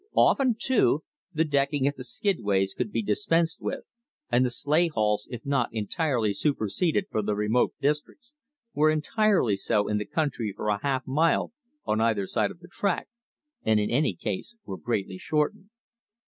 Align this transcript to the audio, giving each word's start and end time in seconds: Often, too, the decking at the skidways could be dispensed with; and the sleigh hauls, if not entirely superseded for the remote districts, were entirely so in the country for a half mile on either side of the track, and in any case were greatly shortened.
Often, 0.15 0.55
too, 0.59 1.03
the 1.31 1.45
decking 1.45 1.85
at 1.85 1.95
the 1.95 2.03
skidways 2.03 2.73
could 2.73 2.91
be 2.91 3.03
dispensed 3.03 3.61
with; 3.61 3.81
and 4.31 4.43
the 4.43 4.49
sleigh 4.49 4.87
hauls, 4.87 5.27
if 5.29 5.45
not 5.45 5.71
entirely 5.71 6.33
superseded 6.33 7.05
for 7.11 7.21
the 7.21 7.35
remote 7.35 7.75
districts, 7.79 8.33
were 8.73 8.89
entirely 8.89 9.55
so 9.55 9.87
in 9.87 9.99
the 9.99 10.05
country 10.05 10.51
for 10.55 10.69
a 10.69 10.81
half 10.81 11.05
mile 11.05 11.51
on 11.85 12.01
either 12.01 12.25
side 12.25 12.49
of 12.49 12.61
the 12.61 12.67
track, 12.67 13.09
and 13.63 13.79
in 13.79 13.91
any 13.91 14.15
case 14.15 14.55
were 14.65 14.75
greatly 14.79 15.19
shortened. 15.19 15.69